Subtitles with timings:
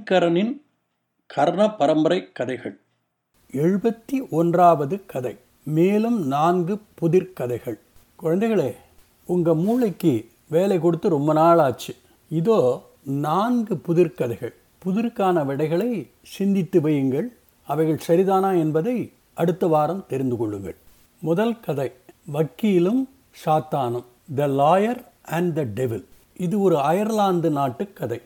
[0.00, 0.52] ஐங்கரனின்
[1.30, 2.74] கர்ண பரம்பரை கதைகள்.
[3.52, 5.32] எழுபத்தி ஒன்றாவது கதை
[5.76, 7.76] மேலும் நான்கு புதிர் கதைகள்
[8.22, 8.70] குழந்தைகளே
[9.26, 10.12] உங்கள் மூளைக்கு
[10.48, 11.94] வேலை கொடுத்து ரொம்ப நாள் ஆச்சு
[12.30, 12.58] இதோ
[13.26, 14.54] நான்கு புதிர் கதைகள்
[14.84, 15.90] புதிருக்கான விடைகளை
[16.36, 17.28] சிந்தித்து வையுங்கள்.
[17.68, 18.96] அவைகள் சரிதானா என்பதை
[19.34, 20.78] அடுத்த வாரம் தெரிந்து கொள்ளுங்கள்.
[21.22, 21.88] முதல் கதை
[22.32, 23.02] வக்கீலும்
[23.44, 25.04] சாத்தானும் the lawyer
[25.38, 26.06] and the devil
[26.46, 28.20] இது ஒரு அயர்லாந்து நாட்டு கதை.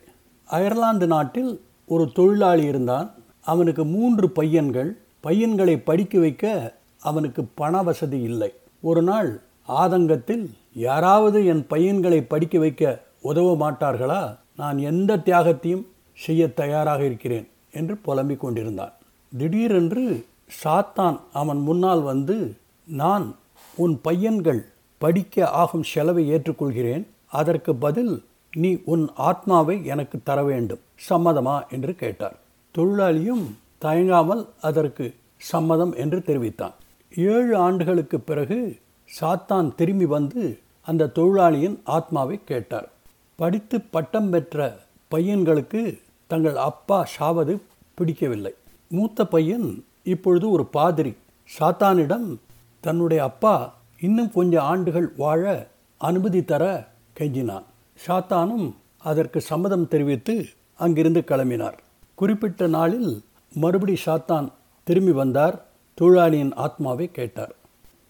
[0.44, 3.14] அயர்லாந்து நாட்டில் ஒரு தொழிலாளி இருந்தான்.
[3.40, 4.98] அவனுக்கு மூன்று பையன்கள்.
[5.20, 8.52] பையன்களை படிக்க வைக்க அவனுக்கு பண வசதி இல்லை.
[8.80, 14.36] ஒரு நாள் ஆதங்கத்தில் யாராவது என் பையன்களை படிக்க வைக்க உதவ மாட்டார்களா?
[14.56, 18.92] நான் எந்த தியாகத்தையும் செய்ய தயாராக இருக்கிறேன் என்று புலம்பிக் கொண்டிருந்தான்.
[19.38, 20.26] திடீரென்று
[20.64, 23.36] சாத்தான் அவன் முன்னால் வந்து நான்
[23.74, 24.64] உன் பையன்கள்
[24.98, 27.06] படிக்க ஆகும் செலவை ஏற்றுக்கொள்கிறேன்.
[27.26, 30.78] அதற்கு பதில் நீ உன் ஆத்மாவை எனக்கு தர வேண்டும்.
[31.08, 31.60] சம்மதமா?
[31.70, 32.36] என்று கேட்டார்.
[32.78, 33.42] தொழிலாளியும்
[33.80, 36.72] தயங்காமல் அதற்கு சம்மதம் என்று தெரிவித்தான்.
[37.16, 38.76] ஏழு ஆண்டுகளுக்கு பிறகு
[39.20, 42.88] சாத்தான் திரும்பி வந்து அந்த தொழிலாளியின் ஆத்மாவை கேட்டார்.
[43.36, 44.78] படித்து பட்டம் பெற்ற
[45.10, 47.60] பையன்களுக்கு தங்கள் அப்பா சாவது
[47.94, 48.54] பிடிக்கவில்லை.
[48.88, 51.16] மூத்த பையன் இப்பொழுது ஒரு பாதிரி.
[51.58, 52.36] சாத்தானிடம்
[52.80, 55.66] தன்னுடைய அப்பா இன்னும் கொஞ்சம் ஆண்டுகள் வாழ
[55.98, 57.64] அனுமதி தர கெஞ்சினான்.
[58.06, 61.78] ஷாத்தானும் அதற்கு சம்மதம் தெரிவித்து அங்கிருந்து கிளம்பினார்.
[62.14, 64.52] குறிப்பிட்ட நாளில் மறுபடி சாத்தான்
[64.84, 65.64] திரும்பி வந்தார்
[65.94, 67.54] தொழிலாளியின் ஆத்மாவை கேட்டார்.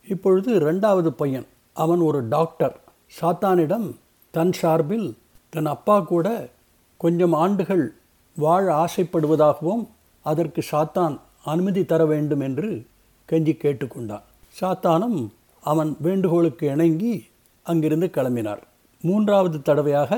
[0.09, 2.81] இப்பொழுது ரெண்டாவது பையன் அவன் ஒரு டாக்டர்.
[3.21, 3.95] சாத்தானிடம்
[4.31, 5.17] தன் சார்பில்
[5.49, 6.49] தன் அப்பா கூட
[6.97, 7.95] கொஞ்சம் ஆண்டுகள்
[8.37, 9.87] வாழ ஆசைப்படுவதாகவும்
[10.23, 12.87] அதற்கு சாத்தான் அனுமதி தர வேண்டும் என்று
[13.31, 14.23] கெஞ்சி கேட்டுக்கொண்டான்.
[14.61, 15.29] சாத்தானும்
[15.63, 17.27] அவன் வேண்டுகோளுக்கு இணங்கி
[17.63, 18.63] அங்கிருந்து கிளம்பினார்.
[19.07, 20.13] மூன்றாவது தடவையாக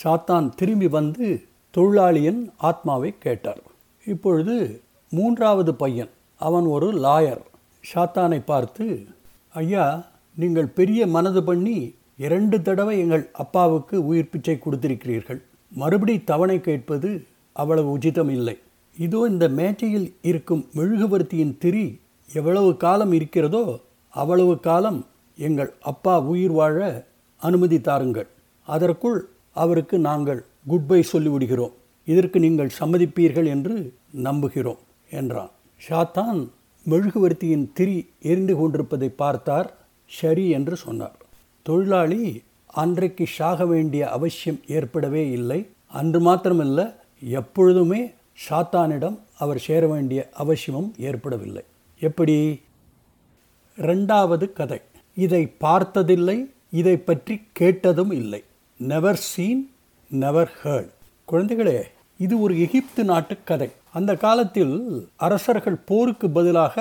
[0.00, 1.26] சாத்தான் திரும்பி வந்து
[1.74, 3.62] தொழிலாளியின் ஆத்மாவை கேட்டார்.
[4.06, 4.56] இப்பொழுது
[5.12, 7.42] மூன்றாவது பையன் அவன் ஒரு லாயர்.
[7.84, 8.86] சாத்தானை பார்த்து
[9.62, 9.84] ஐயா
[10.36, 11.78] நீங்கள் பெரிய மனது பண்ணி
[12.26, 15.40] இரண்டு தடவை எங்கள் அப்பாவுக்கு உயிர் பிச்சை கொடுத்திருக்கிறீர்கள்.
[15.72, 17.10] மறுபடி தவணை கேட்பது
[17.56, 18.56] அவ்வளவு உச்சிதம் இல்லை.
[18.96, 21.86] இதோ இந்த மேஜையில் இருக்கும் மெழுகுவர்த்தியின் திரி
[22.28, 23.64] எவ்வளவு காலம் இருக்கிறதோ
[24.14, 24.98] அவ்வளவு காலம்
[25.38, 26.78] எங்கள் அப்பா உயிர் வாழ
[27.40, 28.26] அனுமதி தாருங்கள்.
[28.68, 31.72] அதற்குள் அவருக்கு நாங்கள் குட் பை சொல்லிவிடுகிறோம்.
[32.04, 33.92] இதற்கு நீங்கள் சம்மதிப்பீர்கள் என்று
[34.24, 34.78] நம்புகிறோம்
[35.10, 35.50] என்றான்.
[35.88, 36.48] ஷாத்தான்
[36.88, 39.76] மெழுகுவர்த்தியின் திரி எரிந்து கொண்டிருப்பதை பார்த்தார்
[40.06, 41.16] சரி என்று சொன்னார்.
[41.62, 45.66] தொழிலாளி அன்றைக்கு ஷாக வேண்டிய அவசியம் ஏற்படவே இல்லை.
[45.86, 48.10] அன்று மாத்திரமல்ல எப்பொழுதுமே
[48.48, 51.62] ஷாத்தானிடம் அவர் சேர வேண்டிய அவசியமும் ஏற்படவில்லை.
[52.00, 52.60] எப்படி?
[53.76, 54.80] ரெண்டாவது கதை.
[55.14, 58.42] இதை பார்த்ததில்லை இதை பற்றி கேட்டதும் இல்லை.
[58.80, 59.62] நெவர் சீன்
[60.10, 60.90] நெவர் ஹேர்ட்
[61.28, 61.78] குழந்தைகளே
[62.20, 63.68] இது ஒரு எகிப்து நாட்டு கதை.
[63.98, 64.74] அந்த காலத்தில்
[65.26, 66.76] அரசர்கள் போருக்கு பதிலாக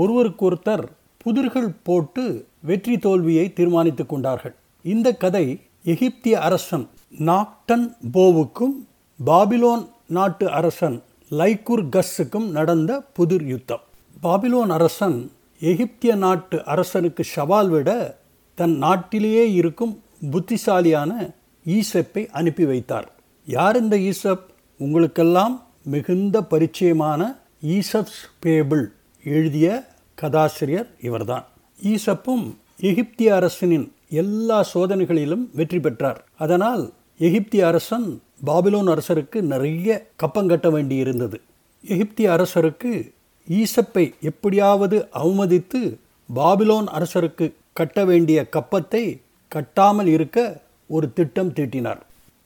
[0.00, 0.84] ஒருவருக்கொருத்தர்
[1.24, 2.24] புதிர்கள் போட்டு
[2.68, 4.54] வெற்றி தோல்வியை தீர்மானித்துக் கொண்டார்கள்.
[4.84, 5.46] இந்த கதை
[5.92, 6.84] எகிப்திய அரசன்
[7.30, 8.76] நாக்டன் போவுக்கும்
[9.20, 9.84] பாபிலோன்
[10.16, 10.96] நாட்டு அரசன்
[11.30, 13.82] லைக்குர் கஸ்ஸுக்கும் நடந்த புதிர் யுத்தம்.
[14.22, 15.18] பாபிலோன் அரசன்
[15.60, 17.90] எகிப்திய நாட்டு அரசனுக்கு சவால் விட
[18.56, 19.94] தன் நாட்டிலேயே இருக்கும்
[20.30, 21.30] புத்திசாலியான
[21.66, 23.08] ஈசப்பை அனுப்பி வைத்தார்.
[23.46, 24.44] யார் இந்த ஈசப்?
[24.78, 27.36] உங்களுக்கெல்லாம் மிகுந்த பரிச்சயமான
[27.66, 28.84] ஈசப்ஸ் பேபிள்
[29.24, 31.46] எழுதிய கதாசிரியர் இவர்தான்.
[31.82, 32.46] ஈசப்பும்
[32.80, 36.24] எகிப்திய அரசனின் எல்லா சோதனைகளிலும் வெற்றி பெற்றார்.
[36.38, 41.38] அதனால் எகிப்திய அரசன் பாபிலோன் அரசருக்கு நிறைய கப்பங்கட்ட வேண்டியிருந்தது.
[41.84, 43.10] எகிப்திய அரசருக்கு
[43.50, 45.96] ஈசப்பை எப்படியாவது அவமதித்து
[46.36, 49.02] பாபிலோன் அரசருக்கு கட்ட வேண்டிய கப்பத்தை
[49.52, 50.38] கட்டாமல் இருக்க
[50.90, 52.00] ஒரு திட்டம் தீட்டினார்.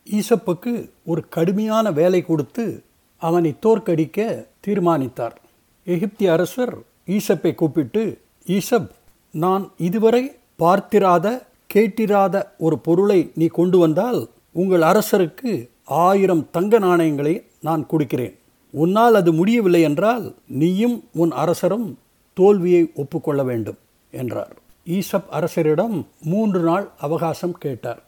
[0.06, 0.72] ஈசப்புக்கு
[1.10, 2.64] ஒரு கடுமையான வேலை கொடுத்து
[3.22, 4.18] அவனை தோற்கடிக்க
[4.66, 5.36] தீர்மானித்தார்.
[5.86, 6.74] எகிப்திய அரசர்
[7.16, 8.02] ஈசப்பை கூப்பிட்டு
[8.56, 8.90] ஈசப்
[9.34, 10.22] நான் இதுவரை
[10.62, 11.26] பார்த்திராத
[11.74, 12.36] கேட்டிராத
[12.66, 14.20] ஒரு பொருளை நீ கொண்டு வந்தால்
[14.60, 15.52] உங்கள் அரசருக்கு
[16.06, 17.34] ஆயிரம் தங்க நாணயங்களை
[17.66, 18.34] நான் கொடுக்கிறேன்.
[18.74, 20.24] உன்னால் அது முடியவில்லை என்றால்
[20.60, 21.86] நீயும் உன் அரசரும்
[22.36, 23.78] தோல்வியை ஒப்புக்கொள்ள வேண்டும்
[24.12, 24.54] என்றார்.
[24.84, 28.02] ஈசப் அரசரிடம் மூன்று நாள் அவகாசம் கேட்டார்.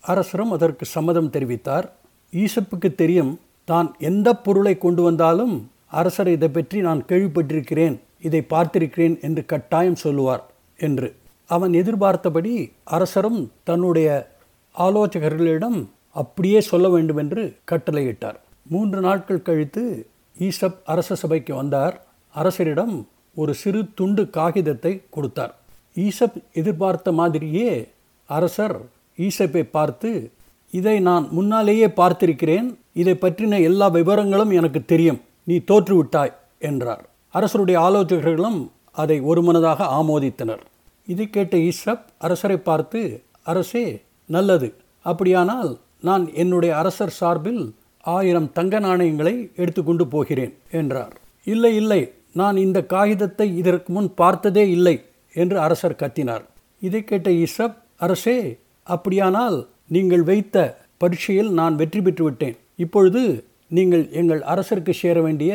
[0.00, 1.88] அரசரும் அதற்கு சம்மதம் தெரிவித்தார்.
[2.32, 9.46] ஈசப்புக்கு தெரியும் தான் எந்த பொருளை கொண்டு வந்தாலும் அரசர் இதை பற்றி நான் கேள்விப்பட்டிருக்கிறேன் இதை பார்த்திருக்கிறேன் என்று
[9.46, 10.44] கட்டாயம் சொல்லுவார்
[10.76, 11.16] என்று.
[11.46, 14.36] அவன் எதிர்பார்த்தபடி அரசரும் தன்னுடைய
[14.78, 18.34] ஆலோசகர்களிடம் அப்படியே சொல்ல வேண்டும் என்று கட்டளையிட்டார்.
[18.66, 20.06] மூன்று நாட்கள் கழித்து
[20.38, 22.06] ஈசப் அரச சபைக்கு வந்தார்.
[22.34, 25.54] அரசரிடம் ஒரு சிறு துண்டு காகிதத்தை கொடுத்தார்.
[25.94, 27.88] ஈசப் எதிர்பார்த்த மாதிரியே
[28.26, 28.80] அரசர்
[29.16, 30.30] ஈசப்பை பார்த்து
[30.70, 32.74] இதை நான் முன்னாலேயே பார்த்திருக்கிறேன்.
[32.92, 35.20] இதை பற்றின எல்லா விவரங்களும் எனக்கு தெரியும்.
[35.44, 37.08] நீ தோற்றுவிட்டாய் என்றார்.
[37.28, 40.60] அரசருடைய ஆலோசகர்களும் அதை ஒருமனதாக ஆமோதித்தனர்.
[41.06, 44.74] இதை கேட்ட ஈசப் அரசரை பார்த்து அரசே நல்லது.
[45.02, 51.20] அப்படியானால் நான் என்னுடைய அரசர் சார்பில் ஆயிரம் தங்க நாணயங்களை எடுத்துக்கொண்டு போகிறேன் என்றார்.
[51.44, 52.12] இல்லை இல்லை.
[52.32, 55.04] நான் இந்த காகிதத்தை இதற்கு முன் பார்த்ததே இல்லை.
[55.34, 56.44] என்று அரசர் கத்தினார்.
[56.82, 60.56] இதை கேட்ட ஈசப் அரசே அப்படியானால் நீங்கள் வைத்த
[60.98, 63.22] பரீட்சையில் நான் வெற்றி பெற்றுவிட்டேன் இப்பொழுது
[63.68, 65.52] நீங்கள் எங்கள் அரசருக்கு சேர வேண்டிய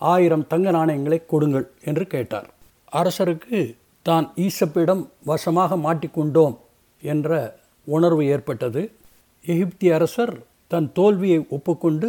[0.00, 2.48] ஆயிரம் தங்க நாணயங்களை கொடுங்கள் என்று கேட்டார்.
[2.92, 6.56] அரசருக்கு தான் ஈசப்பிடம் வசமாக மாட்டிக்கொண்டோம்
[7.02, 8.82] என்ற உணர்வு ஏற்பட்டது.
[9.44, 10.34] எகிப்திய அரசர்
[10.68, 12.08] தன் தோல்வியை ஒப்புக்கொண்டு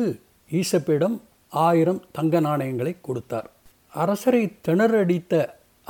[0.52, 1.16] ஈசப்பிடம்
[1.54, 3.50] ஆயிரம் தங்க நாணயங்களை கொடுத்தார்.
[3.94, 5.34] அரசரை திணறடித்த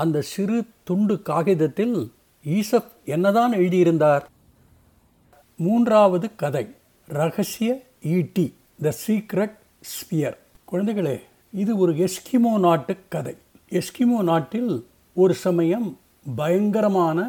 [0.03, 0.57] அந்த சிறு
[0.87, 1.95] துண்டு காகிதத்தில்
[2.45, 4.25] ஈசப் என்னதான் எழுதியிருந்தார்?
[5.65, 6.65] மூன்றாவது கதை
[7.07, 7.69] ரகசிய
[8.15, 8.45] ஈட்டி
[8.81, 9.55] த சீக்ரெட்
[9.91, 10.37] ஸ்பியர்
[10.71, 11.15] குழந்தைகளே
[11.61, 13.35] இது ஒரு எஸ்கிமோ நாட்டு கதை.
[13.79, 14.71] எஸ்கிமோ நாட்டில்
[15.23, 15.87] ஒரு சமயம்
[16.35, 17.19] பயங்கரமான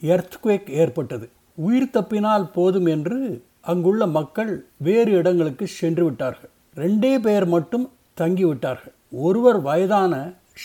[0.00, 1.26] எர்த்குவேக் ஏற்பட்டது.
[1.66, 3.18] உயிர் தப்பினால் போதும் என்று
[3.70, 4.52] அங்குள்ள மக்கள்
[4.88, 6.52] வேறு இடங்களுக்கு சென்று விட்டார்கள்.
[6.76, 7.86] ரெண்டே பேர் மட்டும்
[8.20, 8.94] தங்கிவிட்டார்கள்.
[9.26, 10.14] ஒருவர் வயதான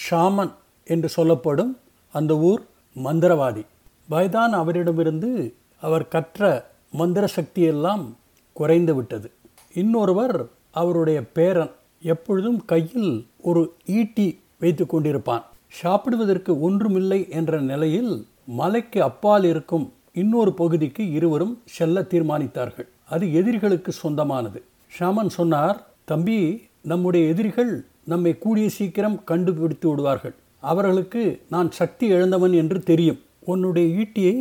[0.01, 0.53] ஷாமன்
[0.85, 1.77] என்று சொல்லப்படும்
[2.11, 2.61] அந்த ஊர்
[3.03, 3.65] மந்திரவாதி.
[4.09, 8.13] பயதான் அவரிடமிருந்து அவர் கற்ற மந்திர சக்தியெல்லாம்
[8.53, 9.31] குறைந்து விட்டது.
[9.73, 11.71] இன்னொருவர் அவருடைய பேரன்
[12.01, 15.43] எப்பொழுதும் கையில் ஒரு ஈட்டி வைத்து கொண்டிருப்பான்.
[15.67, 22.87] சாப்பிடுவதற்கு ஒன்றுமில்லை என்ற நிலையில் மலைக்கு அப்பால் இருக்கும் இன்னொரு பகுதிக்கு இருவரும் செல்ல தீர்மானித்தார்கள்.
[23.09, 24.63] அது எதிரிகளுக்கு சொந்தமானது.
[24.99, 30.35] ஷாமன் சொன்னார் தம்பி நம்முடைய எதிரிகள் நம்மை கூடிய சீக்கிரம் கண்டுபிடித்து விடுவார்கள்.
[30.71, 31.23] அவர்களுக்கு
[31.53, 33.19] நான் சக்தி இழந்தவன் என்று தெரியும்.
[33.51, 34.37] உன்னுடைய ஈட்டியை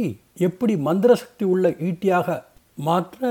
[0.46, 2.28] எப்படி மந்திர சக்தி உள்ள ஈட்டியாக
[2.78, 3.30] மாற்ற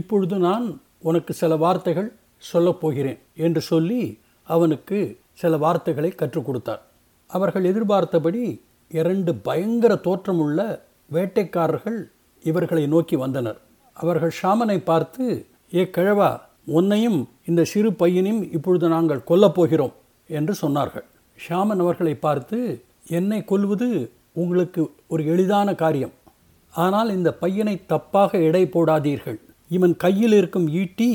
[0.00, 0.66] இப்பொழுது நான்
[1.08, 2.08] உனக்கு சில வார்த்தைகள்
[2.52, 4.00] சொல்லப்போகிறேன் என்று சொல்லி
[4.48, 4.98] அவனுக்கு
[5.42, 6.82] சில வார்த்தைகளை கற்றுக் கொடுத்தார்.
[7.30, 8.44] அவர்கள் எதிர்பார்த்தபடி
[9.00, 10.60] இரண்டு பயங்கர தோற்றமுள்ள
[11.12, 12.00] வேட்டைக்காரர்கள்
[12.44, 13.58] இவர்களை நோக்கி வந்தனர்.
[13.96, 15.24] அவர்கள் ஷாமனை பார்த்து
[15.74, 16.30] ஏ கிழவா
[16.78, 19.94] உன்னையும் இந்த சிறு பையனையும் இப்பொழுது நாங்கள் கொல்லப்போகிறோம்
[20.38, 21.06] என்று சொன்னார்கள்.
[21.44, 22.58] ஷாமன் அவர்களை பார்த்து
[23.18, 23.88] என்னை கொல்வது
[24.32, 26.12] உங்களுக்கு ஒரு எளிதான காரியம்.
[26.74, 29.38] ஆனால் இந்த பையனை தப்பாக எடை போடாதீர்கள்.
[29.70, 31.10] இவன் கையில் இருக்கும் ஈட்டி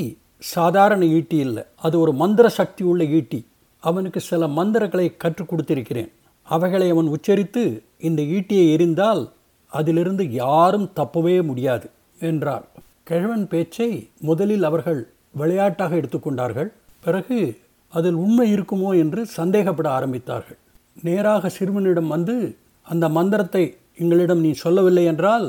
[0.52, 1.62] சாதாரண ஈட்டி இல்லை.
[1.76, 3.40] அது ஒரு மந்திர சக்தி உள்ள ஈட்டி.
[3.82, 6.10] அவனுக்கு சில மந்திரங்களை கற்றுக் கொடுத்திருக்கிறேன்.
[6.48, 7.62] அவைகளை அவன் உச்சரித்து
[7.98, 9.22] இந்த ஈட்டியை எரிந்தால்
[9.72, 11.86] அதிலிருந்து யாரும் தப்பவே முடியாது
[12.20, 12.64] என்றார்
[13.08, 13.88] கிழவன் பேச்சை
[14.20, 16.70] முதலில் அவர்கள் விளையாட்டாக எடுத்துக்கொண்டார்கள்
[17.04, 17.38] பிறகு
[17.92, 20.58] அதில் உண்மை இருக்குமோ என்று சந்தேகப்பட ஆரம்பித்தார்கள்.
[21.06, 22.34] நேராக சிறுவனிடம் வந்து
[22.86, 23.64] அந்த மந்திரத்தை
[24.02, 25.46] எங்களிடம் நீ சொல்லவில்லை என்றால்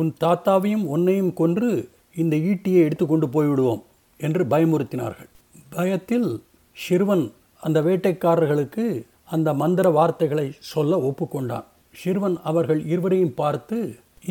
[0.00, 1.70] உன் தாத்தாவையும் உன்னையும் கொன்று
[2.22, 3.82] இந்த ஈட்டியை எடுத்துக்கொண்டு போய்விடுவோம்
[4.20, 5.30] என்று பயமுறுத்தினார்கள்.
[5.74, 6.28] பயத்தில்
[6.76, 7.24] சிறுவன்
[7.62, 8.84] அந்த வேட்டைக்காரர்களுக்கு
[9.34, 11.66] அந்த மந்திர வார்த்தைகளை சொல்ல ஒப்புக்கொண்டான்.
[11.94, 13.78] சிறுவன் அவர்கள் இருவரையும் பார்த்து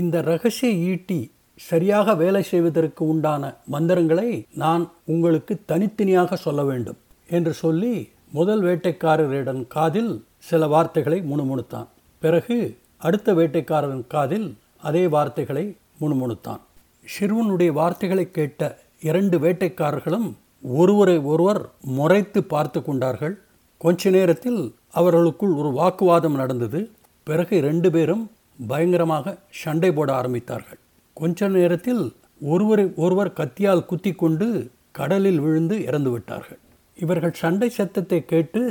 [0.02, 1.20] இந்த ரகசிய ஈட்டி
[1.60, 4.30] சரியாக வேலை செய்வதற்கு உண்டான மந்திரங்களை
[4.64, 7.00] நான் உங்களுக்கு தனித்தனியாக சொல்ல வேண்டும்.
[7.30, 7.94] என்று சொல்லி
[8.32, 10.12] முதல் வேட்டைக்காரரிடம் காதில்
[10.50, 11.88] சில வார்த்தைகளை முணுமுணுத்தான்.
[12.20, 12.58] பிறகு
[12.98, 14.48] அடுத்த வேட்டைக்காரரின் காதில்
[14.82, 15.66] அதே வார்த்தைகளை
[16.02, 16.62] முணுமுணுத்தான்.
[17.06, 20.28] ஷிர்வனுடைய வார்த்தைகளை கேட்ட இரண்டு வேட்டைக்காரர்களும்
[20.62, 21.62] ஒருவரை ஒருவர்
[21.98, 23.36] முறைத்து பார்த்து கொண்டார்கள்.
[23.78, 26.80] கொஞ்ச நேரத்தில் அவர்களுக்குள் ஒரு வாக்குவாதம் நடந்தது.
[27.24, 28.24] பிறகு ரெண்டு பேரும்
[28.68, 30.80] பயங்கரமாக சண்டை போட ஆரம்பித்தார்கள்.
[31.14, 32.04] கொஞ்ச நேரத்தில்
[32.42, 34.48] ஒருவரை ஒருவர் கத்தியால் குத்தி கொண்டு
[34.92, 36.60] கடலில் விழுந்து இறந்து விட்டார்கள்
[37.04, 38.62] இவர்கள் சண்டை சத்தத்தை கேட்டு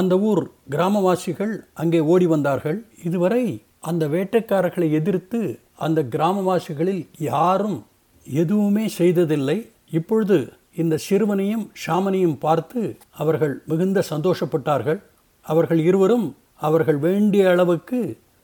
[0.00, 2.78] அந்த ஊர் கிராமவாசிகள் அங்கே ஓடி வந்தார்கள்.
[3.04, 3.44] இதுவரை
[3.90, 5.40] அந்த வேட்டைக்காரர்களை எதிர்த்து
[5.84, 7.78] அந்த கிராமவாசிகளில் யாரும்
[8.26, 9.58] எதுவுமே செய்ததில்லை.
[9.98, 10.38] இப்பொழுது
[10.74, 12.80] இந்த சிறுவனையும் ஷாமனையும் பார்த்து
[13.22, 15.00] அவர்கள் மிகுந்த சந்தோஷப்பட்டார்கள்.
[15.46, 16.28] அவர்கள் இருவரும்
[16.68, 18.00] அவர்கள் வேண்டிய அளவுக்கு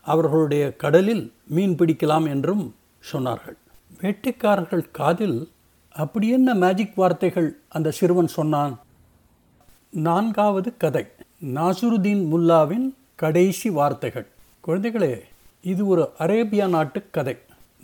[0.07, 1.25] அவர்களுடைய கடலில்
[1.55, 2.65] மீன் பிடிக்கலாம் என்றும்
[3.13, 3.57] சொன்னார்கள்.
[4.01, 5.39] வேட்டைக்காரர்கள் காதில்
[5.95, 7.49] அப்படி என்ன மேஜிக் வார்த்தைகள்?
[7.69, 8.75] அந்த சிறுவன் சொன்னான்.
[9.97, 11.07] நான்காவது கதை.
[11.55, 14.27] நாசுருதீன் முல்லாவின் கடைசி வார்த்தைகள்.
[14.67, 15.21] குழந்தைகளே
[15.63, 17.37] இது ஒரு அரேபியா நாட்டு கதை.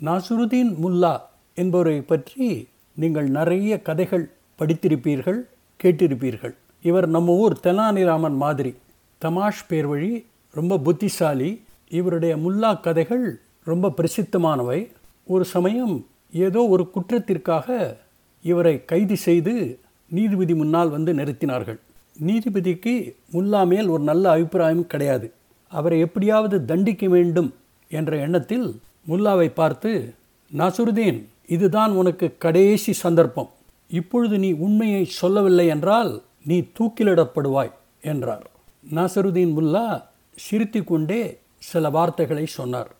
[0.03, 1.21] நாசுருதீன் முல்லா
[1.55, 5.39] என்பவரை பற்றி நீங்கள் நிறைய கதைகள் படித்திருப்பீர்கள்
[5.83, 6.53] கேட்டிருப்பீர்கள்.
[6.81, 8.75] இவர் நம்ம ஊர் தெனாலிராமன் மாதிரி.
[9.21, 11.61] தமாஷ் பேர் வழி ரொம்ப புத்திசாலி.
[11.89, 14.91] இவருடைய முல்லா கதைகள் ரொம்ப பிரசித்தமானவை.
[15.25, 17.97] ஒரு சமயம் ஏதோ ஒரு குற்றத்திற்காக
[18.43, 19.79] இவரை கைது செய்து
[20.09, 21.79] நீதிபதி முன்னால் வந்து நிறுத்தினார்கள்.
[22.19, 25.31] நீதிபதிக்கு முல்லா மேல் ஒரு நல்ல அபிப்பிராயம் கிடையாது.
[25.67, 27.53] அவரை எப்படியாவது தண்டிக்க வேண்டும்
[27.89, 30.13] என்ற எண்ணத்தில் முல்லாவை பார்த்து
[30.57, 33.49] நசுருதீன் இதுதான் உனக்கு கடைசி சந்தர்ப்பம்.
[33.89, 38.49] இப்பொழுது நீ உண்மையை சொல்லவில்லை என்றால் நீ தூக்கிலிடப்படுவாய் என்றார்.
[38.95, 40.03] நாசருதீன் முல்லா
[40.35, 42.91] சிரித்து கொண்டே சில வார்த்தைகளை சொன்னார்.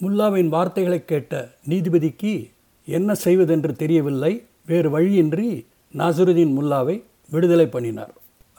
[0.00, 2.50] முல்லாவின் வார்த்தைகளை கேட்ட நீதிபதிக்கு
[2.86, 4.42] என்ன செய்வதென்று தெரியவில்லை.
[4.66, 8.14] வேறு வழியின்றி நாசருதீன் முல்லாவை விடுதலை பண்ணினார்.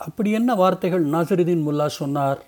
[0.06, 2.46] அப்படி என்ன வார்த்தைகள் நாசருதீன் முல்லா சொன்னார்?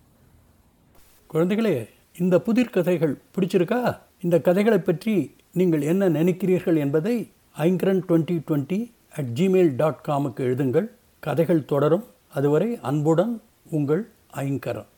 [1.33, 1.73] குழந்தைகளே
[2.19, 3.79] இந்த புதிர் கதைகள் பிடிச்சிருக்கா?
[4.21, 7.15] இந்த கதைகளை பற்றி நீங்கள் என்ன நினைக்கிறீர்கள் என்பதை
[7.57, 8.79] Aingaran twenty twenty
[9.17, 10.87] at Gmail dot காமுக்கு எழுதுங்கள்.
[11.19, 12.05] கதைகள் தொடரும்.
[12.33, 13.41] அதுவரை அன்புடன்
[13.71, 14.03] உங்கள்
[14.33, 14.89] ஐங்கரன்.